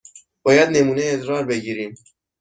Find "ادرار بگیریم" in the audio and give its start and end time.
1.05-1.95